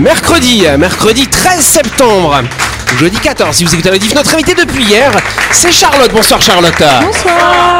[0.00, 2.42] Mercredi, mercredi 13 septembre.
[2.98, 5.10] Jeudi 14, si vous écoutez la diff, notre invité depuis hier,
[5.52, 6.10] c'est Charlotte.
[6.12, 6.74] Bonsoir Charlotte.
[6.78, 7.78] Bonsoir.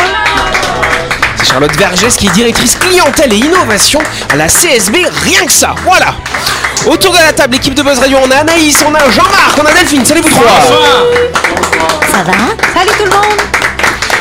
[1.36, 4.00] C'est Charlotte Vergès qui est directrice clientèle et innovation
[4.32, 6.14] à la CSB, rien que ça, voilà.
[6.86, 9.66] Autour de la table, l'équipe de Buzz Radio, on a Anaïs, on a Jean-Marc, on
[9.66, 10.60] a Delphine, salut vous trois.
[12.10, 12.32] Ça va?
[12.74, 13.63] Salut tout le monde.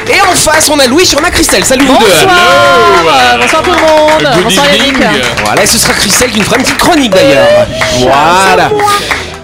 [0.09, 2.05] Et en face, on a Louis, on a Christelle, salut vous deux.
[2.05, 3.38] Bonsoir.
[3.39, 4.33] Bonsoir tout le monde.
[4.36, 4.65] Good Bonsoir.
[4.73, 4.97] Yannick.
[5.45, 7.68] Voilà, et ce sera Christelle qui nous fera une petite chronique d'ailleurs.
[8.00, 8.69] Voilà.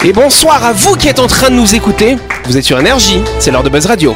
[0.04, 2.18] Et bonsoir à vous qui êtes en train de nous écouter.
[2.46, 4.16] Vous êtes sur Énergie, c'est l'heure de Buzz Radio.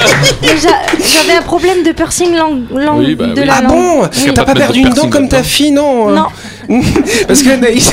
[0.42, 3.46] J'avais un problème de piercing langue, langue Oui, bah de oui.
[3.46, 3.70] la Ah langue.
[3.72, 4.32] bon Oui.
[4.34, 6.26] T'as pas perdu une dent comme ta fille, non Non.
[7.26, 7.90] Parce que Anaïs,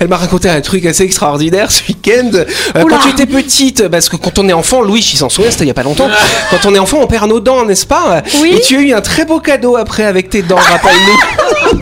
[0.00, 2.30] elle m'a raconté un truc assez extraordinaire ce week-end.
[2.34, 5.50] Euh, quand tu étais petite, parce que quand on est enfant, Louis, il s'en souvient,
[5.50, 6.08] c'était il y a pas longtemps.
[6.50, 8.22] Quand on est enfant, on perd nos dents, n'est-ce pas?
[8.40, 8.54] Oui.
[8.56, 11.80] Et tu as eu un très beau cadeau après avec tes dents, rappelle-nous.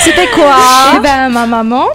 [0.00, 0.54] C'était quoi?
[0.96, 1.86] Eh ben, ma maman.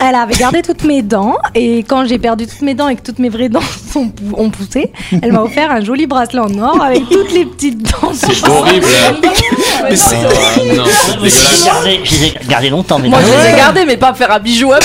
[0.00, 3.02] Elle avait gardé toutes mes dents et quand j'ai perdu toutes mes dents et que
[3.02, 3.60] toutes mes vraies dents
[3.92, 7.82] sont, ont poussé, elle m'a offert un joli bracelet en or avec toutes les petites
[7.82, 8.12] dents.
[8.12, 8.86] C'est horrible.
[9.90, 10.16] Mais c'est-
[10.76, 13.96] non, c'est Je les ai ai gardés longtemps, mais Moi je les ai gardées mais
[13.96, 14.84] pas faire un bijou avec.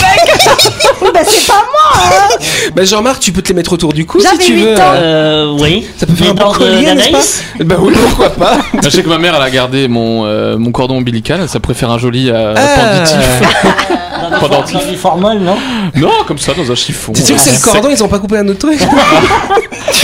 [1.13, 2.39] bah c'est pas moi.
[2.75, 4.75] Bah, Jean-Marc, tu peux te les mettre autour du cou si tu veux.
[4.75, 4.93] ans.
[4.95, 5.85] Euh, oui.
[5.97, 7.11] Ça peut faire un de- collier, n'est-ce
[7.59, 7.63] pas?
[7.65, 10.71] Bah oui, pourquoi pas Je sais que ma mère, elle a gardé mon, euh, mon
[10.71, 11.47] cordon ombilical.
[11.47, 12.97] Ça faire un joli euh, Ah.
[12.97, 14.12] penditif.
[14.29, 14.87] Dans Pas dentif.
[14.89, 15.57] des formoles, non
[15.95, 17.13] Non, comme ça, dans un chiffon.
[17.15, 18.79] C'est sûr que c'est le cordon, ils ont pas coupé un autre truc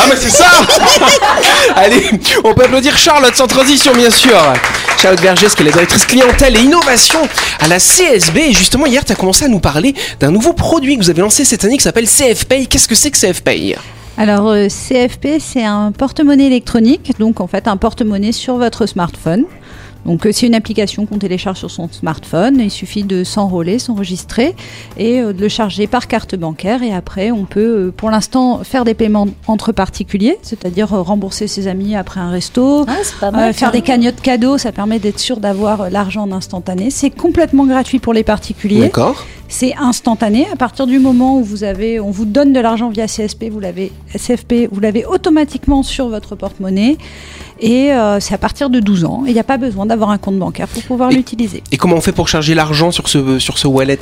[0.02, 0.46] Ah mais c'est ça
[1.76, 2.10] Allez,
[2.44, 4.38] on peut applaudir Charlotte sans transition bien sûr
[5.02, 7.20] Charlotte Vergès qui est la directrice clientèle et innovation
[7.60, 10.98] à la CSB et justement hier tu as commencé à nous parler d'un nouveau produit
[10.98, 12.68] que vous avez lancé cette année qui s'appelle CFPay.
[12.68, 13.76] Qu'est-ce que c'est que CFPay
[14.18, 19.46] Alors euh, CFP, c'est un porte-monnaie électronique, donc en fait un porte-monnaie sur votre smartphone.
[20.06, 22.60] Donc euh, c'est une application qu'on télécharge sur son smartphone.
[22.60, 24.56] Il suffit de s'enrôler, s'enregistrer
[24.98, 26.84] et euh, de le charger par carte bancaire.
[26.84, 31.68] Et après, on peut, euh, pour l'instant, faire des paiements entre particuliers, c'est-à-dire rembourser ses
[31.68, 33.54] amis après un resto, Ah c'est pas euh, mal.
[33.54, 34.58] faire des cagnottes cadeaux.
[34.58, 36.90] Ça permet d'être sûr d'avoir l'argent en instantané.
[36.90, 38.82] C'est complètement gratuit pour les particuliers.
[38.82, 40.48] D'accord C'est instantané.
[40.52, 43.60] À partir du moment où vous avez, on vous donne de l'argent via CSP, vous
[43.60, 46.98] l'avez SFP, vous l'avez automatiquement sur votre porte-monnaie.
[47.62, 49.24] Et euh, c'est à partir de 12 ans.
[49.28, 51.62] Il n'y a pas besoin d'avoir un compte bancaire pour pouvoir l'utiliser.
[51.72, 54.00] Et comment on fait pour charger l'argent sur ce, sur ce wallet?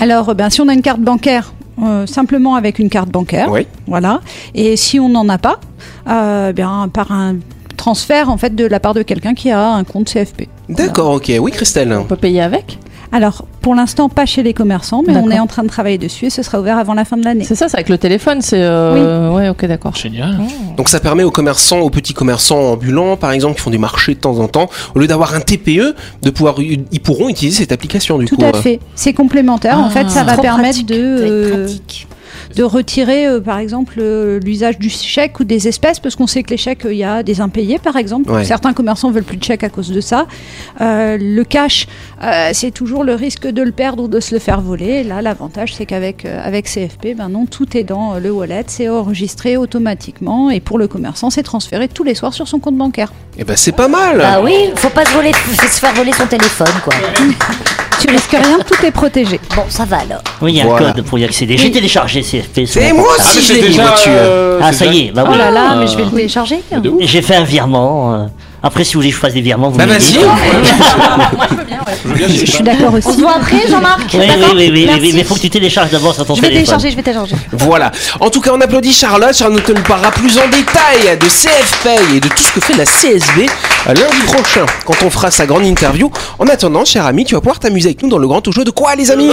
[0.00, 3.50] Alors, ben, si on a une carte bancaire, euh, simplement avec une carte bancaire.
[3.50, 3.66] Oui.
[3.86, 4.20] Voilà.
[4.54, 5.60] Et si on n'en a pas,
[6.08, 7.36] euh, bien, par un
[7.76, 10.48] transfert en fait de la part de quelqu'un qui a un compte CFP.
[10.68, 11.32] D'accord, ok.
[11.40, 12.78] Oui Christelle On peut payer avec?
[13.12, 16.24] Alors, pour l'instant, pas chez les commerçants, mais on est en train de travailler dessus
[16.24, 17.44] et ce sera ouvert avant la fin de l'année.
[17.44, 18.62] C'est ça, c'est avec le téléphone, c'est.
[18.62, 19.94] euh, Ouais, ok, d'accord.
[19.94, 20.38] Génial.
[20.78, 24.14] Donc ça permet aux commerçants, aux petits commerçants ambulants, par exemple, qui font du marché
[24.14, 27.72] de temps en temps, au lieu d'avoir un TPE, de pouvoir, ils pourront utiliser cette
[27.72, 28.44] application du Tout coup.
[28.44, 28.52] à euh.
[28.54, 28.80] fait.
[28.94, 29.78] C'est complémentaire.
[29.78, 30.86] en fait, ça va permettre pratique.
[30.86, 31.68] de, euh,
[32.58, 36.42] de retirer, euh, par exemple, euh, l'usage du chèque ou des espèces, parce qu'on sait
[36.42, 38.30] que les chèques, euh, il y a des impayés, par exemple.
[38.32, 38.44] Ouais.
[38.44, 40.26] Certains commerçants veulent plus de chèques à cause de ça.
[40.80, 41.86] Euh, le cash,
[42.22, 45.04] euh, c'est toujours le risque de le perdre ou de se le faire voler.
[45.04, 48.64] Là, l'avantage, c'est qu'avec euh, avec CFP, ben non, tout est dans euh, le wallet,
[48.66, 52.76] c'est enregistré automatiquement, et pour le commerçant, c'est transféré tous les soirs sur son compte
[52.76, 53.12] bancaire.
[53.38, 54.18] Eh ben c'est pas mal.
[54.18, 56.94] Bah oui, faut pas se, voler, faut se faire voler son téléphone, quoi.
[58.08, 59.38] Tu risques rien, tout est protégé.
[59.54, 60.22] Bon, ça va alors.
[60.40, 60.88] Oui, il y a Voilà.
[60.88, 61.58] un code pour y accéder.
[61.58, 62.64] J'ai téléchargé CFP.
[62.66, 63.28] sur Et mon moi portable.
[63.28, 65.24] aussi, mais je c'est l'ai mis, déjà, euh, Ah, c'est ça déjà- y est, bah
[65.26, 65.38] Oh oui.
[65.38, 66.62] là là, Euh, mais je vais le télécharger.
[66.72, 67.02] de ouf.
[67.02, 68.14] Et J'ai fait un virement.
[68.14, 68.26] euh,
[68.62, 70.00] Après, si vous voulez que je fasse des virements, vous Bah me vas-y.
[70.12, 70.20] dites.
[72.04, 73.20] Je veux bien, Je suis d'accord On se aussi.
[73.20, 75.00] voit après, Jean-Marc Oui, oui, D'accord oui, oui, Merci.
[75.00, 76.64] oui, mais faut que tu télécharges d'abord sur ton Je vais téléphone.
[76.66, 77.36] télécharger, je vais télécharger.
[77.52, 77.92] Voilà.
[78.18, 79.34] En tout cas, on applaudit Charlotte.
[79.34, 82.84] Charlotte nous parlera plus en détail de CFPay et de tout ce que fait la
[82.84, 83.46] CSB
[83.88, 86.10] euh, lundi prochain quand on fera sa grande interview.
[86.40, 88.70] En attendant, cher ami, tu vas pouvoir t'amuser avec nous dans le grand jeu de
[88.70, 89.30] quoi, les amis?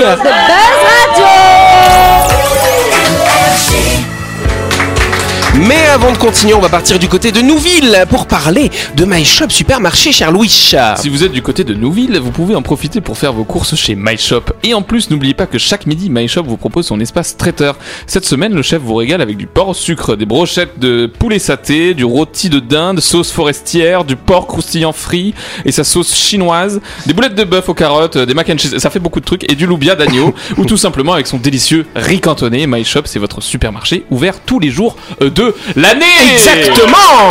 [5.61, 9.23] Mais avant de continuer, on va partir du côté de Nouville pour parler de My
[9.23, 10.49] Shop Supermarché, cher Louis.
[10.49, 13.73] Si vous êtes du côté de Nouville, vous pouvez en profiter pour faire vos courses
[13.75, 14.51] chez MyShop.
[14.63, 17.77] Et en plus, n'oubliez pas que chaque midi, MyShop vous propose son espace traiteur.
[18.05, 21.39] Cette semaine, le chef vous régale avec du porc au sucre, des brochettes de poulet
[21.39, 26.81] saté, du rôti de dinde, sauce forestière, du porc croustillant frit et sa sauce chinoise,
[27.05, 29.49] des boulettes de bœuf aux carottes, des mac and cheese, ça fait beaucoup de trucs,
[29.49, 32.67] et du loubia d'agneau, ou tout simplement avec son délicieux riz cantonné.
[32.67, 37.29] MyShop, c'est votre supermarché ouvert tous les jours euh, de l'année Exactement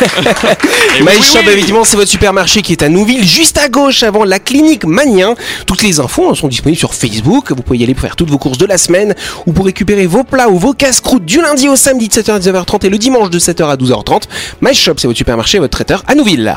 [1.00, 1.52] My Shop, oui.
[1.52, 5.34] évidemment, c'est votre supermarché qui est à Nouville, juste à gauche avant la clinique Magnien.
[5.66, 7.52] Toutes les infos hein, sont disponibles sur Facebook.
[7.52, 9.14] Vous pouvez y aller pour faire toutes vos courses de la semaine
[9.46, 12.38] ou pour récupérer vos plats ou vos casse-croûtes du lundi au samedi de 7h à
[12.38, 14.22] 19h30 et le dimanche de 7h à 12h30.
[14.62, 16.54] My Shop, c'est votre supermarché, votre traiteur à Nouville.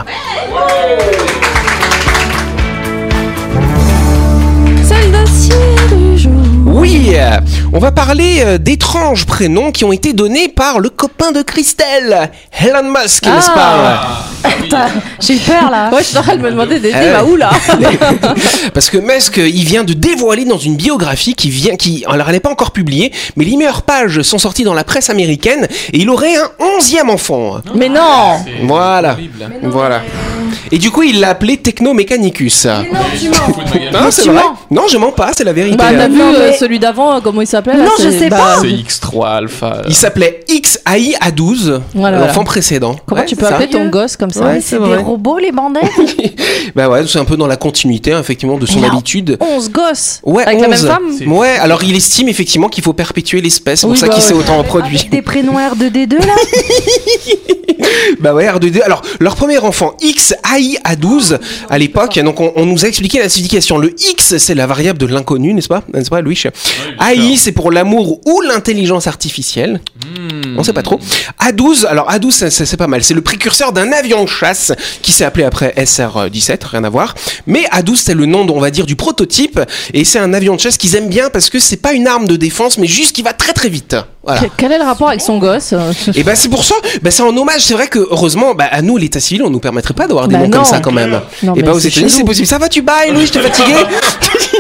[6.84, 7.40] Oui, euh,
[7.72, 12.30] on va parler euh, d'étranges prénoms qui ont été donnés par le copain de Christelle,
[12.60, 14.92] Elon Musk, n'est-ce pas Attends,
[15.22, 15.90] J'ai eu peur là.
[15.94, 17.52] Ouais, je suis en train de me demander des Ah bah où là
[18.74, 22.28] Parce que Musk, euh, il vient de dévoiler dans une biographie qui vient, qui, alors
[22.28, 25.70] elle n'est pas encore publiée, mais les meilleures pages sont sorties dans la presse américaine
[25.94, 27.62] et il aurait un onzième enfant.
[27.76, 28.44] Mais non.
[28.64, 29.16] Voilà,
[29.62, 30.02] voilà.
[30.72, 32.66] Et du coup, il l'a appelé Techno Mechanicus.
[32.66, 32.84] Non,
[33.20, 34.02] tu mens.
[34.02, 34.42] Non, c'est vrai.
[34.72, 35.78] Non, je mens pas, c'est la vérité.
[35.78, 38.30] Bah t'as vu euh, mais- celui d'avant, euh, comment il s'appelait là, Non, je sais
[38.30, 38.58] bah, pas.
[38.62, 39.82] C'est X3 Alpha.
[39.88, 42.46] Il s'appelait XAI A12, Voilà, l'enfant voilà.
[42.46, 42.96] précédent.
[43.06, 45.84] Comment Ouais, tu peux appeler ton gosse comme ça Ouais, C'est des robots les bandettes
[46.76, 49.38] Bah ouais, c'est un peu dans la continuité, hein, effectivement, de son habitude.
[49.40, 50.88] 11 gosses Ouais, Avec la même 11.
[50.88, 54.24] femme Ouais, alors il estime effectivement qu'il faut perpétuer l'espèce, c'est pour ça bah qu'il
[54.24, 55.08] s'est autant reproduit.
[55.12, 56.34] Des prénoms R2D2 là
[58.20, 58.82] Bah ouais, R2D.
[58.82, 62.20] Alors, leur premier enfant, X, AI à 12 à l'époque.
[62.20, 63.78] Donc, on, on nous a expliqué la signification.
[63.78, 65.84] Le X, c'est la variable de l'inconnu, n'est-ce pas?
[65.94, 66.42] N'est-ce pas, Louis?
[67.00, 69.82] AI, c'est pour l'amour ou l'intelligence artificielle.
[70.06, 70.58] Hmm.
[70.58, 71.00] On sait pas trop.
[71.42, 73.04] A12, alors A12, ça- ça- c'est pas mal.
[73.04, 77.16] C'est le précurseur d'un avion de chasse qui s'est appelé après SR-17, rien à voir.
[77.48, 79.60] Mais A12, c'est le nom, on va dire, du prototype.
[79.94, 82.28] Et c'est un avion de chasse qu'ils aiment bien parce que c'est pas une arme
[82.28, 83.96] de défense, mais juste qui va très très vite.
[84.24, 84.42] Voilà.
[84.56, 85.74] Quel est le rapport avec son gosse
[86.16, 87.62] Et ben c'est pour ça, ben c'est en hommage.
[87.62, 90.36] C'est vrai que heureusement, bah, à nous l'état civil, on nous permettrait pas d'avoir des
[90.36, 91.20] Bah noms comme ça quand même.
[91.44, 92.48] Non, et bah aux États-Unis c'est possible.
[92.48, 93.74] Ça va, tu bailles, Louis, je t'ai fatigué.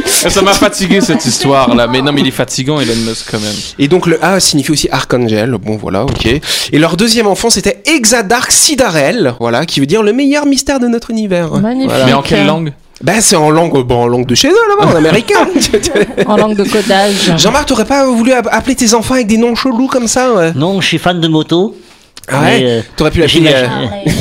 [0.05, 3.39] Ça m'a fatigué cette histoire là, mais non, mais il est fatigant Elon Musk quand
[3.39, 3.53] même.
[3.77, 5.55] et donc le A signifie aussi archangel.
[5.61, 6.25] Bon voilà, ok.
[6.25, 10.87] Et leur deuxième enfant c'était Exadark Sidarel, voilà, qui veut dire le meilleur mystère de
[10.87, 11.51] notre univers.
[11.53, 11.89] Magnifique.
[11.89, 12.05] Voilà.
[12.05, 12.73] Mais en quelle langue?
[13.01, 15.47] Bah c'est en langue, bon, en langue de chez eux là-bas, en américain.
[16.27, 17.33] En langue de codage.
[17.37, 20.51] Jean-Marc, t'aurais pas voulu app- appeler tes enfants avec des noms chelous comme ça ouais?
[20.55, 21.75] Non, je suis fan de moto.
[22.29, 22.59] Ah ouais?
[22.63, 23.39] Euh, T'aurais pu l'appeler.
[23.41, 23.69] J'imagine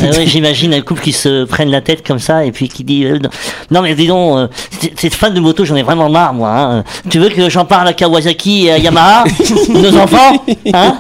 [0.03, 2.83] euh, ouais, j'imagine un couple qui se prenne la tête comme ça et puis qui
[2.83, 3.29] dit euh, non.
[3.71, 4.49] non mais dis donc euh,
[4.81, 6.85] c'est- c'est fan de moto j'en ai vraiment marre moi hein.
[7.09, 9.23] tu veux que j'en parle à Kawasaki et à Yamaha
[9.69, 10.97] nos enfants hein?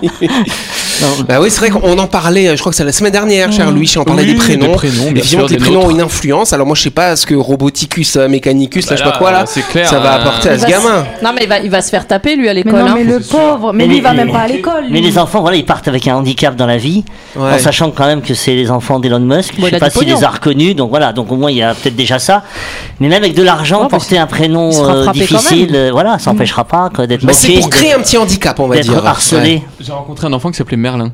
[1.01, 3.13] Non, Bah oui, c'est vrai qu'on en parlait, euh, je crois que c'est la semaine
[3.13, 4.67] dernière, cher Louis, on parlait Oui, des prénoms.
[4.67, 6.53] des prénoms, bien Effectivement, sûr, des des prénoms ont une influence.
[6.53, 9.17] Alors moi, je sais pas ce que Roboticus, euh, Mechanicus, là, je sais pas Bah
[9.19, 11.05] quoi, là, c'est clair, ça va euh, apporter à ce se- gamin.
[11.23, 12.81] Non mais il va, il va se faire taper lui à Mais l'école.
[12.81, 12.95] non, hein.
[12.97, 14.85] mais le pauvre, mais lui les- il va même pas à l'école.
[14.91, 15.07] mais lui.
[15.09, 17.05] les enfants voilà ils partent avec un handicap dans la vie
[17.37, 17.55] Ouais.
[17.55, 20.07] en sachant quand même que c'est les enfants d'Elon Musk Bon, je sais pas s'il
[20.09, 22.43] les a reconnus donc voilà donc au moins il y a peut-être déjà ça
[23.01, 26.91] mais même avec de l'argent mais porter un prénom euh, difficile voilà ça n'empêchera pas
[26.95, 29.07] quoi, d'être Bah, c'est moqué pour créer un petit handicap, on va d'être dire.
[29.07, 29.63] harcelé Ouais.
[29.81, 31.13] J'ai rencontré un enfant qui s'appelait Merlin.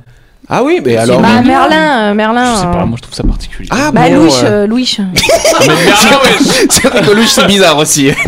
[0.48, 1.20] Ah oui, mais alors.
[1.20, 2.54] Bah, Merlin, euh, Merlin.
[2.54, 3.68] Je sais pas, euh, moi je trouve ça particulier.
[3.70, 4.96] Ah Bah, bon, Louis, euh, Louis.
[5.60, 6.66] mais Merlin, ouais.
[6.70, 8.10] C'est vrai que Louis, c'est bizarre aussi.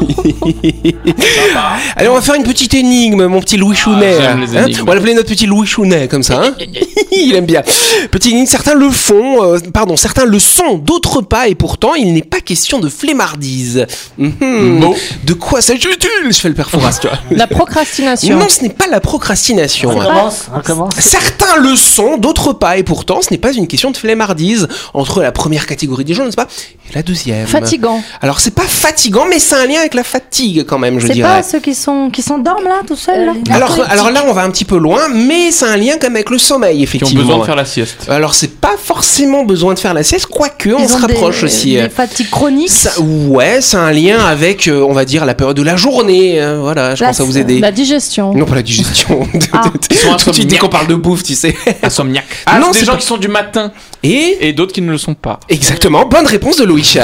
[1.96, 4.16] Allez, on va faire une petite énigme, mon petit Louis Chounet.
[4.20, 4.82] Ah, les Hein énigmes.
[4.82, 6.40] on va l'appeler notre petit Louis Chounet, comme ça.
[6.44, 6.54] hein
[7.12, 7.62] il aime bien.
[8.10, 12.12] Petite énigme, certains le font, euh, pardon, certains le sont, d'autres pas, et pourtant, il
[12.14, 13.86] n'est pas question de flemmardise.
[14.18, 14.80] Mhm.
[14.80, 14.94] Bon.
[15.24, 16.32] De quoi s'agit-il?
[16.32, 17.18] Je fais le père Fouras, tu vois.
[17.30, 18.36] La procrastination.
[18.38, 19.90] Non, ce n'est pas la procrastination.
[19.90, 23.66] on commence on commence Certains le sont, d'autres pas, et pourtant ce n'est pas une
[23.66, 26.46] question de flemmardise entre la première catégorie des gens, n'est-ce pas,
[26.90, 27.46] et la deuxième.
[27.46, 28.02] Fatigant.
[28.20, 31.14] Alors c'est pas fatigant, mais c'est un lien avec la fatigue quand même, je C'est
[31.14, 31.28] dirais.
[31.38, 34.42] pas ceux qui sont qui s'endorment là, tout seuls là Alors, alors là, on va
[34.42, 36.84] un petit peu loin, mais c'est un lien quand même avec le sommeil, Qui ont
[36.84, 37.22] effectivement.
[37.22, 38.06] besoin de faire la sieste.
[38.08, 41.42] Alors c'est pas forcément besoin de faire la sieste, quoique on Ils se des- rapproche
[41.42, 41.74] aussi.
[41.74, 42.68] Des fatigues chroniques.
[42.68, 46.40] Ça- ouais, c'est un lien avec, euh, on va dire, la période de la journée.
[46.40, 47.58] euh, voilà, je La- pense à vous aider.
[47.60, 48.34] La digestion.
[48.34, 49.26] Non, pas la digestion.
[49.52, 49.62] Ah.
[49.64, 50.60] sont Tout de suite, dès insomniaques.
[50.60, 51.54] qu'on parle de bouffe, tu sais.
[51.82, 52.26] Insomniaque.
[52.46, 54.82] Ah, Ah, non, c'est des gens pas- qui sont du matin Et et d'autres qui
[54.82, 55.40] ne le sont pas.
[55.48, 56.94] Exactement, bonne réponse de Louis.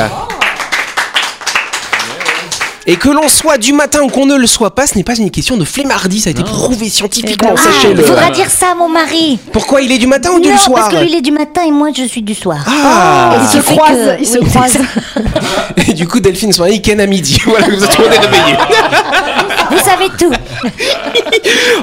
[2.87, 5.17] Et que l'on soit du matin ou qu'on ne le soit pas, ce n'est pas
[5.17, 8.01] une question de flemmardise, ça a été prouvé scientifiquement, Eh ben, sachez-le.
[8.01, 9.39] Il faudra dire ça à mon mari.
[9.53, 11.33] Pourquoi il est du matin ou du non, soir parce que lui il est du
[11.33, 12.59] matin et moi je suis du soir.
[12.69, 14.79] Ah Ils se fait croisent, que- ils se oui, croisent.
[15.89, 17.39] Et du coup, Delphine il ken à midi.
[17.47, 18.57] Voilà, vous êtes tout le monde est réveillé.
[19.75, 20.33] Vous savez tout.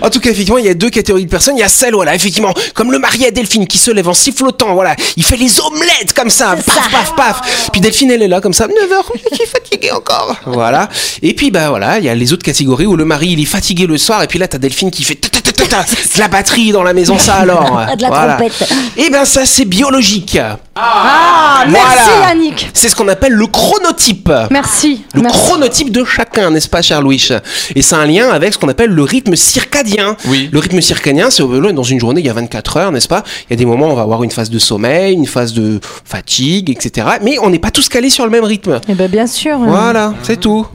[0.01, 1.57] En tout cas, effectivement, il y a deux catégories de personnes.
[1.57, 4.13] Il y a celle, voilà, effectivement, comme le mari à Delphine qui se lève en
[4.13, 4.95] sifflotant, voilà.
[5.15, 7.69] Il fait les omelettes comme ça, paf, paf, paf.
[7.71, 10.35] Puis Delphine, elle est là comme ça, 9h, je suis fatiguée encore.
[10.45, 10.89] Voilà.
[11.21, 13.45] Et puis, bah voilà, il y a les autres catégories où le mari, il est
[13.45, 14.23] fatigué le soir.
[14.23, 17.79] Et puis là, t'as Delphine qui fait de la batterie dans la maison, ça alors.
[17.91, 18.33] Ah, de la Voilà.
[18.35, 18.69] trompette.
[18.97, 20.37] Et ben ça, c'est biologique.
[20.75, 22.27] Ah, merci Voilà.
[22.29, 22.69] Yannick.
[22.73, 24.31] C'est ce qu'on appelle le chronotype.
[24.51, 25.03] Merci.
[25.13, 25.37] Le merci.
[25.39, 27.27] chronotype de chacun, n'est-ce pas, cher Louis
[27.75, 30.15] Et c'est un lien avec ce qu'on appelle le rythme circadien.
[30.27, 30.49] Oui.
[30.51, 33.23] Le rythme circadien, c'est dans une journée, il y a 24 heures, n'est-ce pas?
[33.49, 35.53] Il y a des moments où on va avoir une phase de sommeil, une phase
[35.53, 37.07] de fatigue, etc.
[37.21, 38.79] Mais on n'est pas tous calés sur le même rythme.
[38.87, 39.57] Eh ben bien sûr.
[39.57, 40.65] Voilà, c'est tout.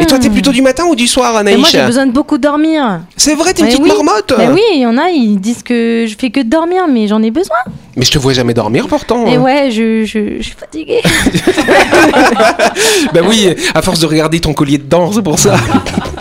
[0.00, 2.38] Et toi, t'es plutôt du matin ou du soir, Anaïs moi j'ai besoin de beaucoup
[2.38, 3.00] dormir.
[3.16, 4.04] C'est vrai, t'es une Mais petite oui.
[4.04, 7.06] marmotte Mais oui, il y en a, ils disent que je fais que dormir, mais
[7.06, 7.56] j'en ai besoin.
[7.96, 9.26] Mais je te vois jamais dormir pourtant.
[9.26, 11.00] Et ouais, je, je, je suis fatiguée.
[13.12, 15.56] bah oui, à force de regarder ton collier de c'est pour ça.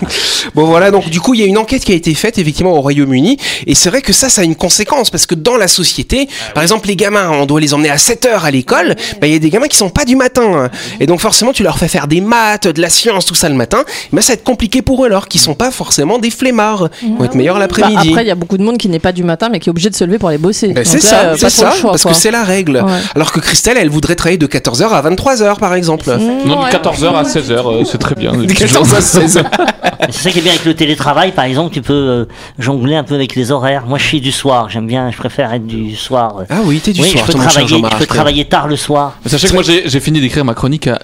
[0.55, 2.73] bon voilà, donc du coup, il y a une enquête qui a été faite effectivement
[2.73, 5.67] au Royaume-Uni, et c'est vrai que ça, ça a une conséquence, parce que dans la
[5.67, 9.27] société, par exemple, les gamins, on doit les emmener à 7 heures à l'école, bah
[9.27, 10.69] il y a des gamins qui sont pas du matin,
[10.99, 13.55] et donc forcément, tu leur fais faire des maths, de la science, tout ça le
[13.55, 16.89] matin, mais ça va être compliqué pour eux, alors qu'ils sont pas forcément des flemmards,
[17.01, 18.09] ils vont être meilleurs Bah, l'après-midi.
[18.09, 19.71] après, il y a beaucoup de monde qui n'est pas du matin, mais qui est
[19.71, 20.69] obligé de se lever pour aller bosser.
[20.69, 22.11] Ben, c'est ça, euh, c'est ça, choix, parce quoi.
[22.11, 22.81] que c'est la règle.
[22.85, 22.91] Ouais.
[23.15, 26.05] Alors que Christelle, elle voudrait travailler de 14h à 23h, par exemple.
[26.45, 26.69] Non, Ouais.
[26.71, 28.31] de 14h à 16h, euh, c'est très bien.
[28.43, 29.43] De 14h à 16h.
[30.09, 32.25] C'est ça qui est bien avec le télétravail, par exemple, tu peux euh,
[32.59, 33.85] jongler un peu avec les horaires.
[33.85, 36.35] Moi, je suis du soir, j'aime bien, je préfère être du soir.
[36.49, 37.97] Ah oui, t'es du oui, soir, je peux, travailler, je Jean-Marc.
[37.99, 39.17] peux travailler tard le soir.
[39.25, 40.99] Sachez que moi j'ai fini d'écrire ma chronique à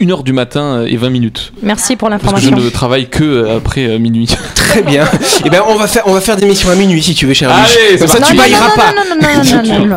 [0.00, 1.52] 1h du matin euh, et 20 minutes.
[1.62, 2.64] Merci pour Parce que je l'information.
[2.64, 4.28] ne travaille que euh, après euh, minuit.
[4.54, 5.04] Très bien.
[5.44, 7.34] Et ben on va faire on va faire des missions à minuit si tu veux
[7.34, 8.92] cher Allez, ça tu non, bailleras non, pas.
[8.92, 9.96] non, non, non, non, non,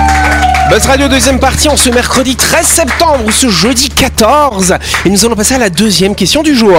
[0.71, 4.75] Buzz Radio deuxième partie en ce mercredi 13 septembre ou ce jeudi 14
[5.05, 6.71] et nous allons passer à la deuxième question du jour.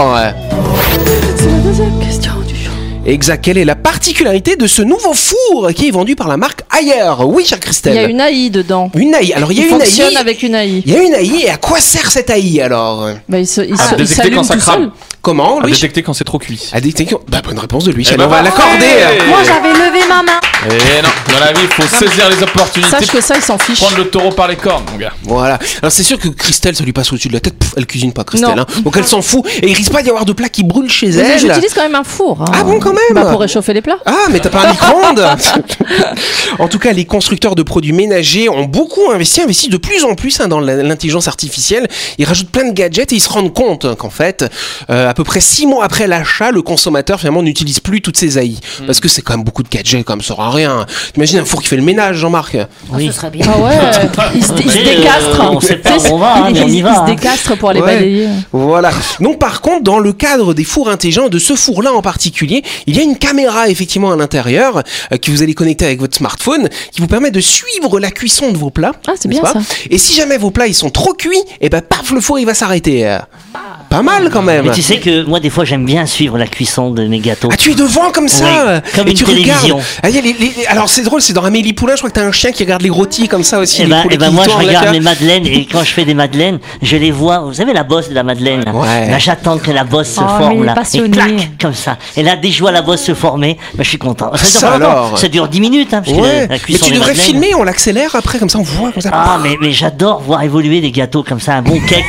[1.36, 2.72] C'est la deuxième question du jour.
[3.04, 3.44] Exact.
[3.44, 7.02] Quelle est la particularité de ce nouveau four qui est vendu par la marque Ayer?
[7.26, 7.94] Oui, cher Il Christelle.
[7.94, 8.90] y a une AI dedans.
[8.94, 9.34] Une AI.
[9.34, 10.16] Alors il y a Il une fonctionne AI.
[10.16, 10.82] avec une AI.
[10.86, 13.08] Il y a une AI et à quoi sert cette AI alors?
[13.28, 14.90] Bah, il se, il À se- il s'allume tout seul.
[15.22, 16.68] Comment À Louis détecter quand c'est trop cuit.
[16.72, 17.14] À détecter.
[17.28, 18.06] Bah bonne réponse de Louis.
[18.10, 18.84] Eh Alors, on ben, va l'accorder.
[18.86, 19.26] ouais.
[19.28, 20.40] Moi j'avais levé ma main.
[20.66, 22.90] Et non, dans la vie, il faut saisir les opportunités.
[22.90, 23.78] Sache que ça, il s'en fiche.
[23.80, 25.12] Prendre le taureau par les cornes, mon gars.
[25.22, 25.58] Voilà.
[25.80, 27.56] Alors c'est sûr que Christelle, ça lui passe au-dessus de la tête.
[27.56, 28.54] Pff, elle cuisine pas Christelle.
[28.56, 28.62] Non.
[28.62, 28.80] hein.
[28.82, 31.08] Donc elle s'en fout et il risque pas d'y avoir de plats qui brûlent chez
[31.08, 31.38] Mais elle.
[31.38, 32.42] J'utilise quand même un four.
[32.42, 32.50] hein.
[32.52, 33.98] Ah bon, quand même Bah, Pour réchauffer les plats.
[34.06, 35.24] Ah, mais t'as pas un micro-ondes
[36.58, 40.14] En tout cas, les constructeurs de produits ménagers ont beaucoup investi, investi de plus en
[40.16, 41.88] plus hein, dans la- l'intelligence artificielle.
[42.18, 44.44] Ils rajoutent plein de gadgets et ils se rendent compte qu'en fait,
[44.90, 48.38] euh, à peu près six mois après l'achat, le consommateur finalement n'utilise plus toutes ces
[48.38, 48.56] AI.
[48.80, 48.86] Hmm.
[48.86, 50.86] Parce que c'est quand même beaucoup de gadgets, comme ça sert à rien.
[51.12, 52.56] T'imagines un four qui fait le ménage, Jean-Marc?
[52.92, 53.08] Oui.
[53.08, 53.44] Ce serait bien.
[53.46, 55.50] Ah ouais, il se, il se Euh, décastre.
[55.52, 57.04] on sait pas où on va, hein, il, mais on y il va, se hein.
[57.04, 57.94] décastre pour aller Ouais.
[57.96, 58.28] balayer.
[58.52, 58.90] Voilà.
[59.20, 62.96] Donc par contre, dans le cadre des fours intelligents, de ce four-là en particulier, il
[62.96, 64.78] y a une caméra effectivement à l'intérieur
[65.12, 68.50] euh, que vous allez connecter avec votre smartphone, qui vous permet de suivre la cuisson
[68.50, 68.92] de vos plats.
[69.06, 69.60] Ah, c'est bien ça.
[69.90, 72.46] Et si jamais vos plats ils sont trop cuits, et ben paf, le four il
[72.46, 73.18] va s'arrêter.
[73.54, 73.58] Euh,
[73.90, 74.64] Pas mal quand même.
[74.66, 77.50] Mais tu sais que moi, des fois, j'aime bien suivre la cuisson de mes gâteaux.
[77.52, 79.76] Ah, tu es devant comme ça Oui, comme et une tu télévision.
[79.76, 79.82] regardes.
[80.02, 82.10] Ah, il y a les- les- Alors c'est drôle, c'est dans Amélie Poulain, je crois
[82.10, 83.82] que t'as un chien qui regarde les rôtis comme ça aussi.
[83.82, 86.04] Et les ben, poulets eh ben moi je regarde mes madeleines et quand je fais
[86.04, 87.40] des madeleines, je les vois.
[87.40, 89.10] Vous savez la bosse de la madeleine là Ouais.
[89.10, 91.98] Là, j'attends que la bosse se Oh, forme là et clac comme ça.
[92.16, 94.30] Et là dès que je vois la bosse se former, ben, je suis content.
[94.36, 95.18] Ça, dure Ça alors.
[95.18, 96.46] Ça dure 10 minutes hein, parce que Ouais.
[96.48, 99.10] la Mais tu devrais filmer, on l'accélère après comme ça on voit comme ça.
[99.12, 102.04] Ah mais, mais j'adore voir évoluer des gâteaux comme ça, un bon cake.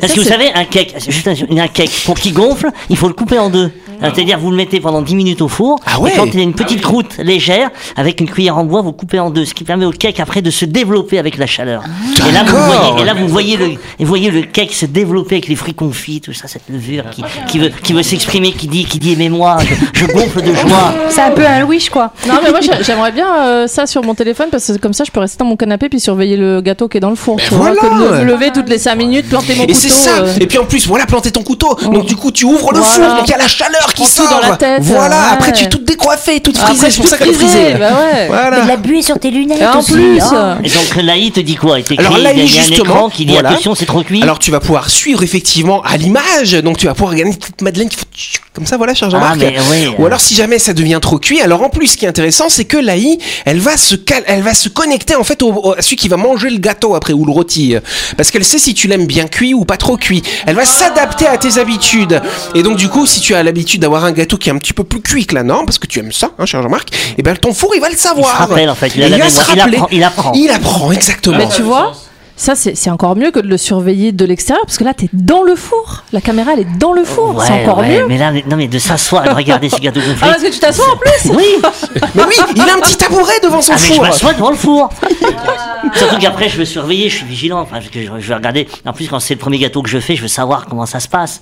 [0.00, 0.77] Parce que vous savez, un cake,
[1.08, 3.70] juste un, un cake, pour qu'il gonfle, il faut le couper en deux.
[4.00, 6.12] C'est-à-dire vous le mettez pendant 10 minutes au four, Ah ouais.
[6.12, 8.92] et quand il y a une petite croûte légère, avec une cuillère en bois, vous
[8.92, 11.82] coupez en deux, ce qui permet au cake après de se développer avec la chaleur.
[12.28, 12.74] Et là vous D'accord.
[12.90, 15.56] voyez, et là vous voyez le, et vous voyez le cake se développer avec les
[15.56, 18.98] fruits confits, tout ça, cette levure qui, qui veut, qui veut s'exprimer, qui dit, qui
[18.98, 19.58] dit aimez-moi,
[19.94, 20.94] je, je gonfle de joie.
[21.08, 22.12] C'est un peu un Louis, quoi.
[22.26, 25.04] Non, mais moi j'ai- j'aimerais bien euh, ça sur mon téléphone parce que comme ça
[25.04, 27.36] je peux rester dans mon canapé puis surveiller le gâteau qui est dans le four.
[27.36, 28.18] tu vois, voilà.
[28.18, 29.78] me lever toutes les 5 minutes, planter mon Et couteau.
[29.80, 30.10] c'est ça.
[30.22, 30.32] euh.
[30.40, 31.76] Et puis en plus, voilà, planter ton couteau.
[31.92, 32.92] Donc du coup, tu ouvres le Voilà.
[33.08, 34.40] four, donc il y a la chaleur qui En dessous, sort.
[34.40, 35.22] dans la tête, voilà, ouais.
[35.32, 37.78] après tu es toute décoiffée, toute frisée, c'est pour ça qu'elle est frisée, frisée.
[37.78, 38.26] bah ouais.
[38.28, 38.56] Voilà.
[38.58, 39.92] Mais de la buée sur tes lunettes Et en aussi.
[39.92, 40.58] plus, hein.
[40.64, 41.76] Et donc l'AI te dit quoi?
[41.98, 43.50] Alors un justement, qui dit voilà.
[43.50, 44.22] attention, c'est trop cuit.
[44.22, 47.60] Alors tu vas pouvoir suivre effectivement à l'image, donc tu vas pouvoir regarder une petite
[47.62, 49.38] Madeleine qui fait tchou, comme ça, voilà, cher ah, Jean-Marc.
[49.70, 49.88] oui.
[49.98, 52.48] Ou alors si jamais ça devient trop cuit, alors en plus ce qui est intéressant
[52.48, 55.72] c'est que l'AI, elle va se cal- elle va se connecter en fait au, au-
[55.78, 57.74] à celui qui va manger le gâteau après ou le rôti,
[58.16, 60.22] parce qu'elle sait si tu l'aimes bien cuit ou pas trop cuit.
[60.46, 62.20] Elle va s'adapter à tes habitudes.
[62.54, 64.72] Et donc du coup, si tu as l'habitude d'avoir un gâteau qui est un petit
[64.72, 67.22] peu plus cuit que la norme, parce que tu aimes ça, hein, cher Jean-Marc, et
[67.22, 68.30] ben ton four il va le il savoir.
[68.32, 69.76] se rappelle en fait, il a la va se il rappeler.
[69.76, 70.32] apprend, il apprend.
[70.34, 71.36] Il apprend exactement.
[71.38, 71.92] Mais tu vois,
[72.38, 75.42] ça c'est encore mieux que de le surveiller de l'extérieur parce que là t'es dans
[75.42, 76.04] le four.
[76.12, 77.42] La caméra elle est dans le four.
[77.44, 78.06] c'est encore ouais, mieux.
[78.08, 80.28] mais là, non mais de s'asseoir et de regarder ces gâteaux Ah gonflés.
[80.30, 81.44] parce que tu t'assois en plus Oui,
[82.14, 84.02] Mais oui, il a un petit tabouret devant son ah, mais je four.
[84.04, 84.88] m'assois devant le four.
[85.94, 87.60] Surtout qu'après, je veux surveiller, je suis vigilant.
[87.60, 88.66] Enfin, parce que je, je vais regarder.
[88.86, 91.00] En plus, quand c'est le premier gâteau que je fais, je veux savoir comment ça
[91.00, 91.40] se passe.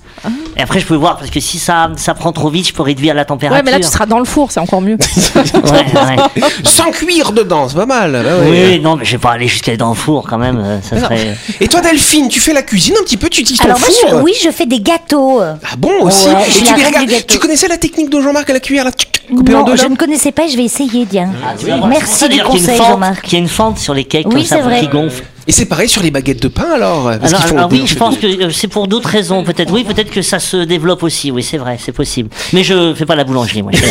[0.55, 2.83] Et après, je peux voir parce que si ça, ça prend trop vite, je peux
[2.83, 3.57] réduire la température.
[3.57, 4.97] Ouais mais là tu seras dans le four, c'est encore mieux.
[5.35, 6.43] Ouais, ouais.
[6.63, 8.11] Sans cuire dedans, c'est pas mal.
[8.11, 8.49] bah ouais.
[8.75, 10.81] Oui, non, mais je vais pas aller jusqu'à dans le four quand même.
[10.93, 11.37] Euh, Ça serait.
[11.59, 13.89] Et toi Delphine, tu fais la cuisine un petit peu, tu utilises ton Alors moi,
[13.89, 15.41] je oui, je fais des gâteaux.
[15.41, 17.05] Ah bon aussi Ouais, Et je suis tu la les reine regardes.
[17.07, 17.25] du gâteau.
[17.33, 18.91] Tu connaissais la technique de Jean-Marc à la cuillère là,
[19.29, 22.23] coupée en Non, deux là je ne connaissais pas, je vais essayer, c'est pour Merci
[22.23, 23.21] du d'ailleurs, qu'il y a une conseil, fente- Jean-Marc.
[23.23, 24.79] Qu'il y a une fente sur les cakes Oui, comme ça c'est pour vrai.
[24.79, 25.23] qu'ils gonflent.
[25.47, 28.27] Et c'est pareil sur les baguettes de pain alors parce Alors, oui, je pense que
[28.27, 29.71] euh, c'est pour d'autres raisons, peut-être.
[29.71, 31.31] Oui, peut-être que ça se développe aussi.
[31.31, 32.29] Oui, c'est vrai, c'est possible.
[32.53, 33.71] Mais je fais pas la boulangerie, moi.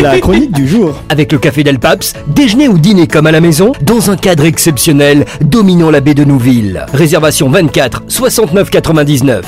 [0.00, 0.94] La chronique du jour.
[1.08, 4.44] Avec le café Del Paps, déjeuner ou dîner comme à la maison, dans un cadre
[4.44, 6.86] exceptionnel, dominant la baie de Nouville.
[6.92, 9.44] Réservation 24 69 99.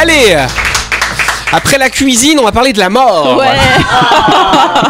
[0.00, 0.36] Allez
[1.52, 3.38] après la cuisine, on va parler de la mort.
[3.38, 3.46] Ouais.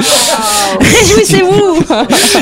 [0.81, 1.85] Réjouissez-vous.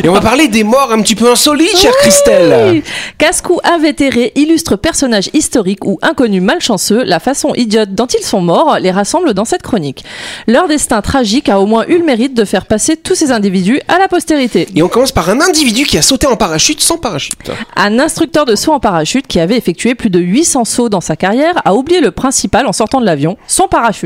[0.03, 2.83] Et on va parler des morts un petit peu insolites, chère Christelle.
[3.19, 7.03] Casse-cou invétéré illustre personnages historiques ou inconnus malchanceux.
[7.05, 10.05] La façon idiote dont ils sont morts les rassemble dans cette chronique.
[10.47, 13.81] Leur destin tragique a au moins eu le mérite de faire passer tous ces individus
[13.89, 14.69] à la postérité.
[14.75, 17.51] Et on commence par un individu qui a sauté en parachute sans parachute.
[17.77, 21.17] Un instructeur de saut en parachute qui avait effectué plus de 800 sauts dans sa
[21.17, 24.06] carrière a oublié le principal en sortant de l'avion, son parachute.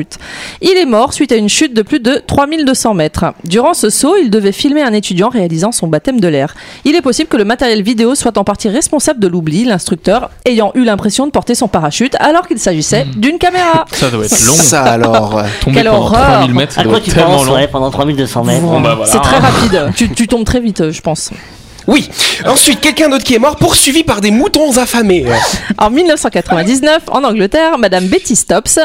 [0.60, 3.26] Il est mort suite à une chute de plus de 3200 mètres.
[3.44, 6.54] Durant ce saut, il devait filmer un étudiant réalisant son baptême de l'air.
[6.84, 10.72] Il est possible que le matériel vidéo soit en partie responsable de l'oubli, l'instructeur ayant
[10.74, 13.84] eu l'impression de porter son parachute alors qu'il s'agissait d'une caméra.
[13.92, 14.54] Ça doit être long.
[14.54, 15.42] Ça alors.
[15.60, 16.26] Tomber Quelle pendant horreur.
[16.38, 17.54] 3000 mètres, ça À doit quoi être tu tellement penses, long.
[17.54, 19.10] ouais, pendant 3200 mètres Bon, bah, voilà.
[19.10, 19.90] C'est très rapide.
[19.96, 21.30] tu, tu tombes très vite, je pense.
[21.86, 22.08] Oui.
[22.46, 25.24] Ensuite, quelqu'un d'autre qui est mort poursuivi par des moutons affamés.
[25.78, 28.78] En 1999, en Angleterre, Madame Betty Stops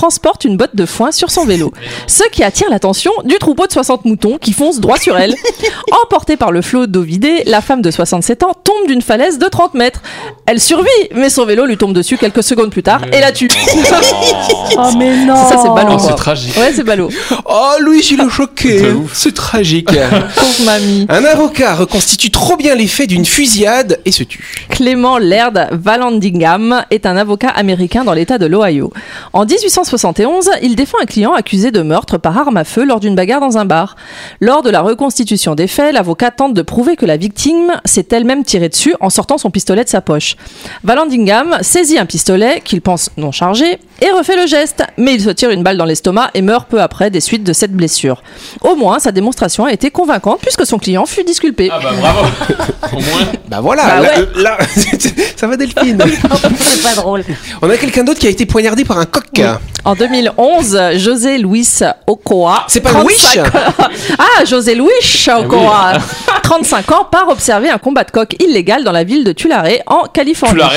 [0.00, 1.74] transporte une botte de foin sur son vélo.
[2.06, 5.34] Ce qui attire l'attention du troupeau de 60 moutons qui foncent droit sur elle.
[6.02, 9.46] Emportée par le flot d'eau vidée, la femme de 67 ans tombe d'une falaise de
[9.46, 10.00] 30 mètres.
[10.46, 13.48] Elle survit, mais son vélo lui tombe dessus quelques secondes plus tard et la tue.
[14.78, 15.96] Oh mais non Ça, c'est ballot.
[15.96, 16.56] Oh, c'est tragique.
[16.56, 17.10] Ouais, c'est ballot.
[17.44, 18.80] Oh, Louis, il est choqué.
[18.80, 19.10] De ouf.
[19.14, 19.88] C'est tragique.
[19.88, 21.06] Pauvre mamie.
[21.08, 24.64] Un avocat reconstitue trop bien les faits d'une fusillade et se tue.
[24.70, 28.92] Clément Laird Vallandigham est un avocat américain dans l'État de l'Ohio.
[29.32, 29.44] En
[29.94, 33.40] 1871, il défend un client accusé de meurtre par arme à feu lors d'une bagarre
[33.40, 33.96] dans un bar.
[34.40, 38.44] Lors de la reconstitution des faits, l'avocat tente de prouver que la victime s'est elle-même
[38.44, 40.36] tirée dessus en sortant son pistolet de sa poche.
[40.84, 45.30] Vallandigham saisit un pistolet qu'il pense non chargé et refait le geste, mais il se
[45.30, 48.22] tire une balle dans l'estomac et meurt peu après des suites de cette blessure.
[48.60, 51.68] Au moins, sa démonstration a été convaincante puisque son client fut disculpé.
[51.72, 52.28] Ah bah bravo.
[52.92, 53.20] Au moins.
[53.48, 54.42] Bah voilà, Bah là- ouais.
[54.42, 54.58] là-
[55.36, 55.98] ça va Delphine.
[56.58, 57.24] C'est pas drôle.
[57.60, 59.24] On a quelqu'un d'autre qui a été poignardé par un coq.
[59.84, 62.64] En 2011, José Luis Ocoa.
[62.68, 63.52] C'est pas 35 Louis
[64.18, 65.92] Ah, José Luis Ocoa.
[66.42, 70.04] 35 ans, part observer un combat de coq illégal dans la ville de Tulare, en
[70.04, 70.54] Californie.
[70.54, 70.72] Tulare.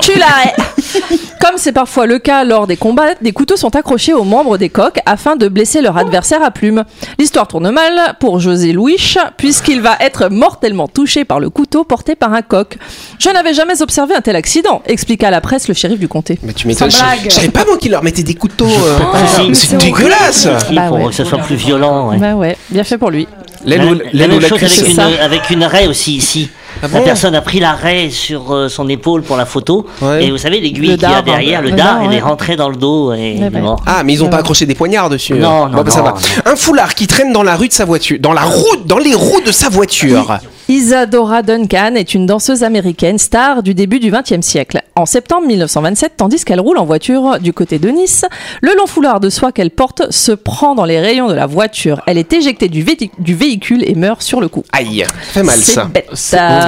[0.00, 0.52] Tulare.
[1.40, 4.68] Comme c'est parfois le cas lors des combats, des couteaux sont accrochés aux membres des
[4.68, 6.84] coqs afin de blesser leur adversaire à plumes.
[7.18, 8.96] L'histoire tourne mal pour José Louis,
[9.36, 12.76] puisqu'il va être mortellement touché par le couteau porté par un coq.
[13.18, 16.38] Je n'avais jamais observé un tel accident, expliqua à la presse le shérif du comté.
[16.42, 16.90] Mais tu m'étonnes.
[16.90, 18.66] Je savais pas moi qu'ils leur mettaient des couteaux.
[18.66, 19.66] euh, si.
[19.68, 20.48] c'est dégueulasse.
[20.72, 21.06] Bah pour ouais.
[21.06, 22.10] que ce soit plus violent.
[22.10, 22.18] ouais.
[22.18, 23.28] Bah ouais, bien fait pour lui.
[23.64, 24.78] L'aile La, ou- la ou même la chose cuisse.
[24.80, 25.06] avec une, ça.
[25.24, 26.48] avec une raie aussi ici.
[26.82, 29.86] Ah la personne a pris la raie sur euh, son épaule pour la photo.
[30.00, 30.24] Ouais.
[30.24, 32.20] Et vous savez, l'aiguille Le qu'il y a dard, derrière, le le dard, elle est
[32.20, 33.50] rentrée dans le dos et ouais.
[33.86, 35.34] Ah, mais ils ont pas accroché des poignards dessus.
[35.34, 36.10] Non, non, Bon, bah, ça non, va.
[36.12, 36.52] non.
[36.52, 39.14] Un foulard qui traîne dans la rue de sa voiture, dans la route, dans les
[39.14, 40.38] roues de sa voiture.
[40.68, 44.82] Isadora Duncan est une danseuse américaine star du début du XXe siècle.
[44.96, 48.26] En septembre 1927, tandis qu'elle roule en voiture du côté de Nice,
[48.60, 52.02] le long foulard de soie qu'elle porte se prend dans les rayons de la voiture.
[52.06, 54.62] Elle est éjectée du, véhicule et meurt sur le coup.
[54.72, 55.84] Aïe, ça fait mal C'est ça.
[55.86, 56.08] bête.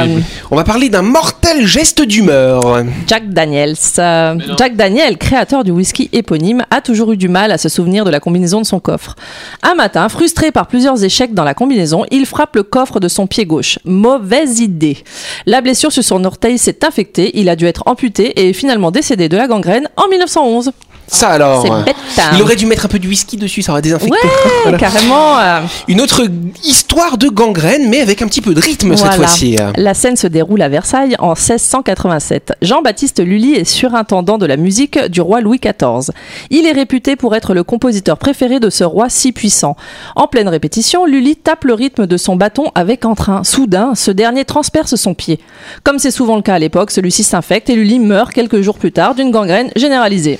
[0.08, 2.82] Euh, On va parler d'un mortel geste d'humeur.
[3.06, 3.76] Jack Daniels.
[3.98, 8.04] Euh, Jack Daniel, créateur du whisky éponyme, a toujours eu du mal à se souvenir
[8.04, 9.16] de la combinaison de son coffre.
[9.62, 13.26] Un matin, frustré par plusieurs échecs dans la combinaison, il frappe le coffre de son
[13.26, 13.78] pied gauche.
[13.84, 14.98] Mauvaise idée.
[15.46, 18.90] La blessure sur son orteil s'est infectée, il a dû être amputé et est finalement
[18.90, 20.72] décédé de la gangrène en 1911.
[21.12, 21.62] Ça alors.
[21.62, 21.96] C'est bête.
[22.34, 24.12] Il aurait dû mettre un peu de whisky dessus, ça aurait désinfecté.
[24.12, 24.30] Ouais,
[24.62, 24.78] Voilà.
[24.78, 25.38] carrément.
[25.38, 26.22] euh, Une autre
[26.64, 29.56] histoire de gangrène, mais avec un petit peu de rythme cette fois-ci.
[29.76, 32.52] La scène se déroule à Versailles en 1687.
[32.62, 36.12] Jean-Baptiste Lully est surintendant de la musique du roi Louis XIV.
[36.50, 39.76] Il est réputé pour être le compositeur préféré de ce roi si puissant.
[40.16, 43.42] En pleine répétition, Lully tape le rythme de son bâton avec entrain.
[43.44, 45.40] Soudain, ce dernier transperce son pied.
[45.84, 48.92] Comme c'est souvent le cas à l'époque, celui-ci s'infecte et Lully meurt quelques jours plus
[48.92, 50.38] tard d'une gangrène généralisée.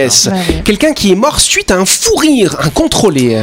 [0.00, 0.30] Yes.
[0.64, 3.42] Quelqu'un qui est mort suite à un fou rire incontrôlé.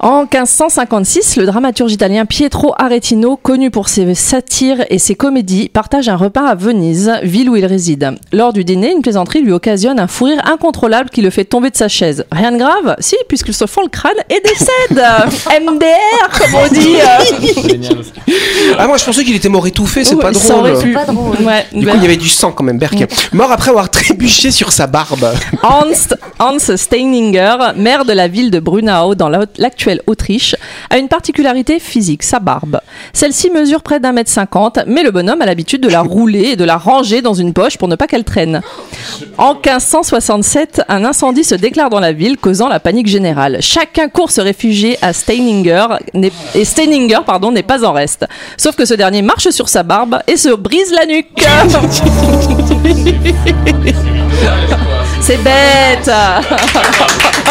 [0.00, 6.08] En 1556, le dramaturge italien Pietro Aretino, connu pour ses satires et ses comédies, partage
[6.08, 8.14] un repas à Venise, ville où il réside.
[8.32, 11.70] Lors du dîner, une plaisanterie lui occasionne un fou rire incontrôlable qui le fait tomber
[11.70, 12.24] de sa chaise.
[12.32, 12.96] Rien de grave?
[12.98, 15.04] Si, puisqu'il se fend le crâne et décède
[15.62, 16.96] MDR, comme on dit
[18.78, 20.70] Ah, moi je pensais qu'il était mort étouffé, c'est pas ça drôle.
[20.72, 20.96] aurait pu.
[21.44, 22.96] Ouais, Du coup, il y avait du sang quand même, Berk.
[23.32, 25.24] Mort après avoir trébuché sur sa barbe.
[25.62, 25.84] Hans,
[26.38, 29.46] Hans Steininger, maire de la ville de Brunau dans la-
[29.84, 30.56] l'actuelle Autriche,
[30.90, 32.80] a une particularité physique, sa barbe.
[33.12, 36.56] Celle-ci mesure près d'un mètre cinquante, mais le bonhomme a l'habitude de la rouler et
[36.56, 38.62] de la ranger dans une poche pour ne pas qu'elle traîne.
[39.36, 43.58] En 1567, un incendie se déclare dans la ville, causant la panique générale.
[43.60, 45.86] Chacun court se réfugier à Steininger,
[46.54, 48.26] et Steininger pardon, n'est pas en reste.
[48.56, 51.44] Sauf que ce dernier marche sur sa barbe et se brise la nuque.
[55.20, 56.10] C'est bête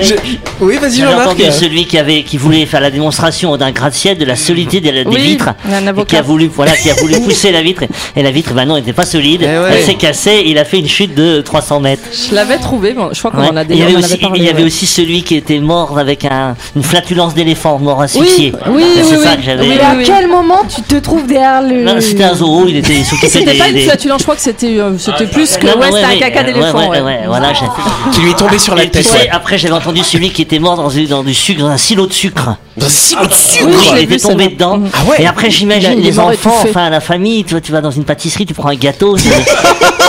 [0.00, 0.14] Je-
[0.60, 1.28] Oui, vas-y J'avais Jean-Marc.
[1.28, 4.92] entendu celui qui avait qui voulait faire la démonstration d'un gratte-ciel de la solidité des,
[5.04, 6.06] des Oui, vitres un et avocat.
[6.06, 7.84] qui a voulu voilà qui a voulu pousser la vitre
[8.16, 9.68] et, la vitre ben non n'était pas solide Eh ouais.
[9.72, 13.08] elle s'est cassée il a fait une chute de 300 mètres Je l'avais trouvé, bon,
[13.12, 13.48] je crois qu'on Ouais.
[13.48, 14.38] en a il y déjà avait, on en aussi, avait parlé.
[14.40, 14.66] il y avait ouais.
[14.66, 19.22] aussi celui qui était mort avec un, une flatulence d'éléphant mort asphyxié oui, c'est oui,
[19.24, 19.36] ça oui.
[19.38, 20.04] que j'avais Mais à oui.
[20.06, 21.82] quel moment tu te trouves derrière le.
[21.84, 24.24] non c'était un zoo il était il s'occupait C'était des, pas une des- flatulence, je
[24.24, 26.78] crois que c'était euh, c'était plus que Non, ouais, c'était ouais, un caca ouais, d'éléphant.
[26.78, 27.00] ouais, ouais.
[27.00, 29.04] ouais, voilà, j'ai- Qui lui est tombé sur la Et tu tête.
[29.06, 31.76] sais, après j'avais entendu celui qui était mort dans, une- dans du sucre, dans un
[31.76, 32.56] silo de sucre.
[32.76, 33.66] Dans un silo de sucre.
[33.66, 34.50] Oui, je il était tombé ça.
[34.50, 34.80] dedans.
[34.92, 35.22] Ah ouais.
[35.22, 36.68] Et après, Il a- j'imagine il est les mort enfants, étouffé.
[36.70, 39.28] enfin la famille, tu vois, tu vas dans une pâtisserie, tu prends un gâteau, c'est-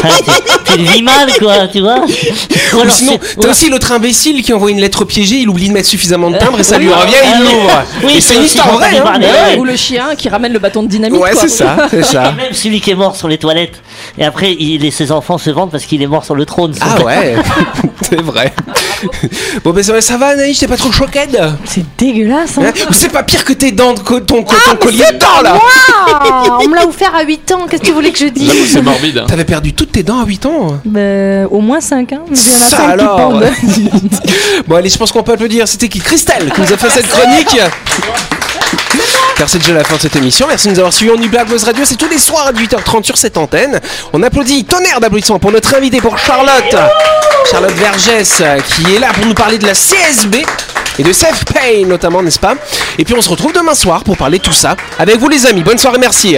[0.04, 2.00] Enfin, tu, tu le vis mal, quoi, tu vois.
[2.00, 5.48] Ou Ou alors, sinon, c'est- t'as aussi l'autre imbécile qui envoie une lettre piégée, il
[5.50, 6.86] oublie de mettre suffisamment de timbre et ça Oui.
[6.86, 7.84] lui revient, il Ah l'ouvre.
[8.06, 9.02] Oui, et c'est une aussi histoire vraie, hein.
[9.04, 9.54] parler, Ouais.
[9.54, 9.60] ouais.
[9.60, 11.22] Ou le chien qui ramène le bâton de dynamite.
[11.22, 11.42] Ouais, quoi.
[11.42, 12.32] c'est ça, c'est ça.
[12.32, 13.80] Et même celui qui est mort sur les toilettes.
[14.18, 16.74] Et après, il et ses enfants se vendent parce qu'il est mort sur le trône.
[16.82, 17.36] Ah ouais,
[18.02, 18.54] c'est vrai.
[19.64, 21.22] Bon, ben ça, va- Anaïs, t'es pas trop choquée
[21.66, 22.58] C'est dégueulasse.
[22.58, 22.72] Hein.
[22.92, 25.60] C'est pas pire que tes dents, de co- ton, co- ton collier de dents là
[26.14, 27.66] Ah, on me l'a offert à 8 ans.
[27.70, 29.18] Qu'est-ce que tu voulais que je dise c'est morbide.
[29.20, 29.26] hein.
[29.28, 31.00] T'avais perdu toutes tes dents à 8 ans Bah,
[31.50, 32.26] Au moins 5 ans.
[32.30, 33.44] Il y en a Ça 5 qui alors pendent.
[34.68, 35.68] Bon allez, je pense qu'on peut applaudir.
[35.68, 37.60] C'était qui Christelle qui nous a fait cette chronique.
[39.48, 40.46] C'est déjà la fin de cette émission.
[40.48, 41.84] Merci de nous avoir suivis Nubla Buzz Radio.
[41.84, 43.80] C'est tous les soirs à 18h30 sur cette antenne.
[44.14, 46.76] On applaudit tonnerre d'applaudissements pour notre invité, pour Charlotte.
[47.50, 50.46] Charlotte Vergès, qui est là pour nous parler de la CSB
[51.00, 52.56] et de Safe Pay notamment, n'est-ce pas?
[53.00, 55.46] Et puis on se retrouve demain soir pour parler de tout ça avec vous les
[55.48, 55.64] amis.
[55.64, 56.38] Bonne soirée, merci.